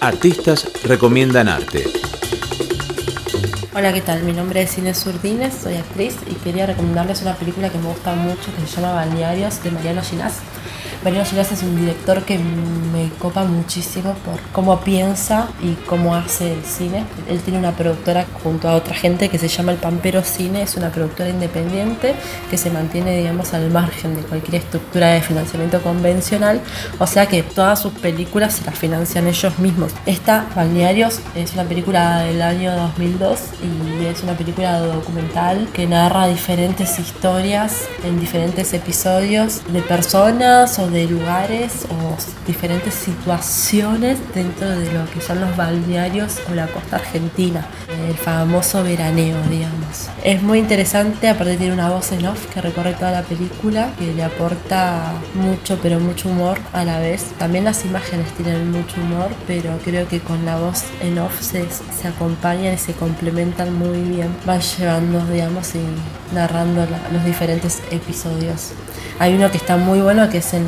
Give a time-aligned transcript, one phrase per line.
[0.00, 1.84] Artistas recomiendan arte.
[3.74, 4.22] Hola, ¿qué tal?
[4.22, 8.14] Mi nombre es Inés Urdines, soy actriz y quería recomendarles una película que me gusta
[8.14, 10.34] mucho que se llama Balnearios de Mariano Ginás.
[11.04, 16.54] Mariano Ginás es un director que me copa muchísimo por cómo piensa y cómo hace
[16.54, 17.04] el cine.
[17.28, 20.76] Él tiene una productora junto a otra gente que se llama El Pampero Cine, es
[20.76, 22.16] una productora independiente
[22.50, 26.60] que se mantiene, digamos, al margen de cualquier estructura de financiamiento convencional,
[26.98, 29.92] o sea que todas sus películas se las financian ellos mismos.
[30.04, 36.26] Esta, Balnearios, es una película del año 2002 y es una película documental que narra
[36.26, 42.16] diferentes historias en diferentes episodios de personas o de lugares o
[42.46, 47.66] diferentes situaciones dentro de lo que son los balnearios o la costa argentina,
[48.08, 50.08] el famoso veraneo, digamos.
[50.24, 54.12] Es muy interesante, aparte tiene una voz en off que recorre toda la película, que
[54.12, 57.24] le aporta mucho, pero mucho humor a la vez.
[57.38, 61.66] También las imágenes tienen mucho humor, pero creo que con la voz en off se,
[61.70, 64.28] se acompañan y se complementan muy bien.
[64.44, 68.72] Van llevando, digamos, y narrando los diferentes episodios.
[69.18, 70.66] Hay uno que está muy bueno que es en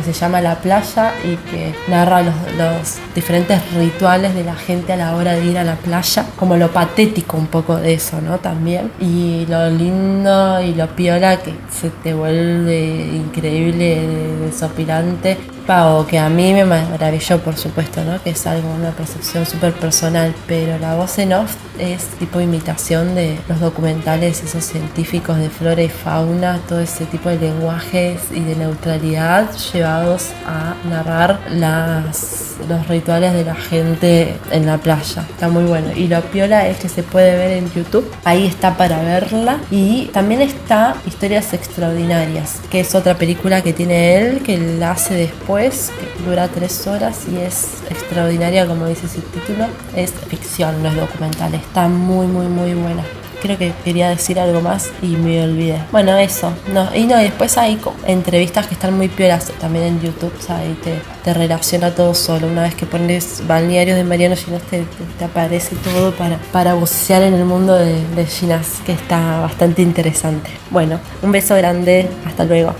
[0.00, 4.96] que se llama La Playa y que narra los, diferentes rituales de la gente a
[4.96, 8.38] la hora de ir a la playa, como lo patético un poco de eso, ¿no?
[8.38, 8.90] También.
[9.00, 14.00] Y lo lindo y lo piola que se te vuelve increíble,
[14.46, 15.38] desopilante
[15.70, 18.20] o que a mí me maravilló, por supuesto, ¿no?
[18.22, 23.14] que es algo, una percepción súper personal, pero la voz en off es tipo imitación
[23.14, 28.40] de los documentales, esos científicos de flora y fauna, todo ese tipo de lenguajes y
[28.40, 35.24] de neutralidad llevados a narrar las, los rituales de la gente en la playa.
[35.30, 35.92] Está muy bueno.
[35.94, 39.58] Y lo piola es que se puede ver en YouTube, ahí está para verla.
[39.70, 45.14] Y también está Historias Extraordinarias, que es otra película que tiene él, que la hace
[45.14, 49.66] después que dura tres horas y es extraordinaria, como dice su título.
[49.94, 53.04] Es ficción, no es documental, está muy, muy, muy buena
[53.40, 55.80] creo que quería decir algo más y me olvidé.
[55.90, 56.52] Bueno, eso.
[56.72, 60.70] No, y no, después hay entrevistas que están muy pioras también en YouTube, ¿sabes?
[60.70, 62.46] Y te, te relaciona todo solo.
[62.46, 64.84] Una vez que pones balnearios de Mariano Ginás, te,
[65.18, 69.82] te, aparece todo para, para bucear en el mundo de, de Ginás, que está bastante
[69.82, 70.50] interesante.
[70.70, 72.08] Bueno, un beso grande.
[72.26, 72.74] Hasta luego.